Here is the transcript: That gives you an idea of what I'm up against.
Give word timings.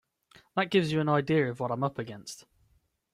That 0.55 0.71
gives 0.71 0.91
you 0.91 0.99
an 0.99 1.09
idea 1.09 1.47
of 1.51 1.59
what 1.59 1.69
I'm 1.69 1.83
up 1.83 1.99
against. 1.99 2.45